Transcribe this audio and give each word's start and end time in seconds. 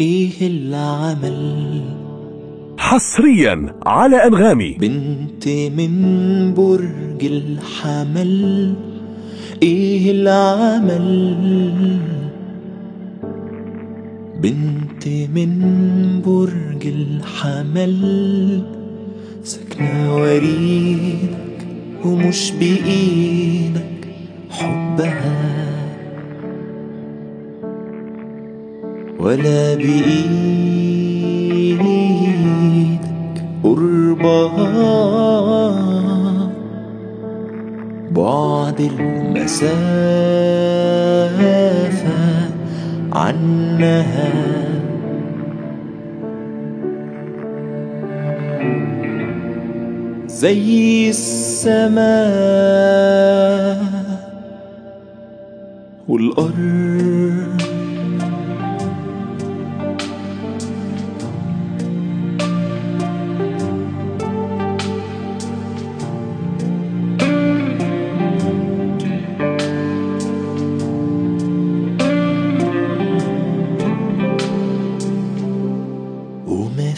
إيه 0.00 0.30
العمل؟ 0.40 1.82
حصريا 2.78 3.74
على 3.86 4.16
أنغامي. 4.16 4.76
بنت 4.80 5.48
من 5.48 6.54
برج 6.54 7.24
الحمل. 7.24 8.74
إيه 9.62 10.10
العمل؟ 10.10 11.98
بنت 14.42 15.08
من 15.08 15.62
برج 16.26 16.86
الحمل. 16.86 18.62
ساكنة 19.44 20.16
وريدك 20.16 21.66
ومش 22.04 22.52
بإيدك 22.60 24.08
حبها. 24.50 25.47
ولا 29.28 29.74
بإيدك 29.74 30.24
قربها. 33.64 34.88
بعد 38.10 38.80
المسافة 38.80 39.68
عنها. 43.12 44.28
زي 50.28 51.08
السماء 51.08 51.98
والأرض. 56.08 57.17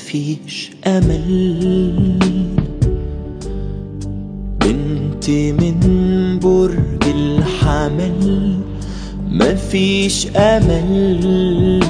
فيش 0.01 0.71
أمل. 0.87 2.19
بنت 4.61 5.31
من 5.31 5.79
برج 6.43 7.05
الحمل 7.07 8.55
ما 9.31 9.55
فيش 9.55 10.27
أمل. 10.37 11.81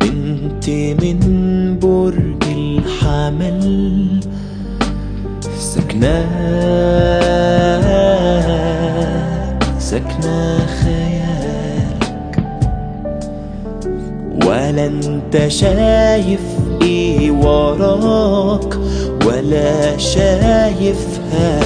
بنت 0.00 0.70
من 1.02 1.18
برج 1.82 2.44
الحمل 2.56 3.60
سكنة 5.58 7.19
ولا 14.50 14.86
انت 14.86 15.48
شايف 15.48 16.40
إيه 16.82 17.30
وراك 17.30 18.74
ولا 19.26 19.96
شايفها 19.96 21.60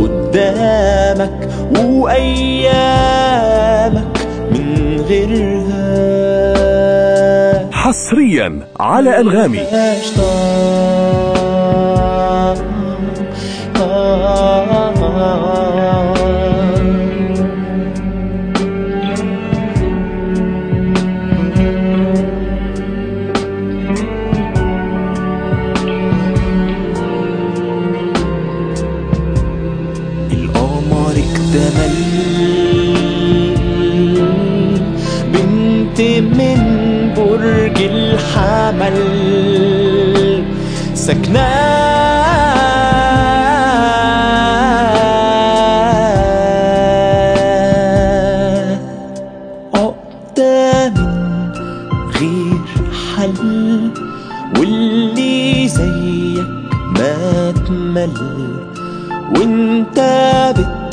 قدامك 0.00 1.48
وأيامك 1.78 3.06
من 4.50 5.00
غيرها. 5.08 5.84
حصريا 7.72 8.60
على 8.80 9.20
أنغامي 9.20 9.58
اكتمل 31.54 31.94
بنت 35.32 36.00
من 36.36 36.60
برج 37.16 37.82
الحمل. 37.82 38.98
غير 52.20 52.60
حل. 53.16 53.90
واللي 54.58 55.68
زيك 55.68 56.46
ما 56.98 57.52
تمل. 57.66 58.10
وانت 59.36 60.00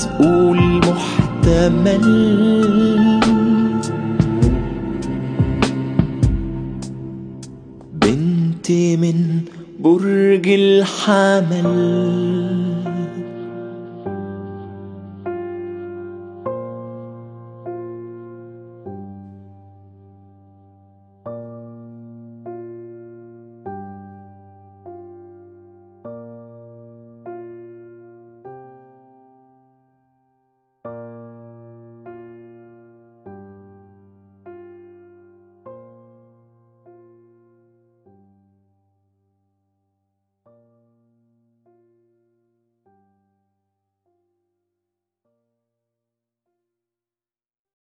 بتقول 0.02 0.58
محتمل. 0.58 2.06
بنت 7.94 8.72
من 8.72 9.42
برج 9.80 10.48
الحمل. 10.48 12.61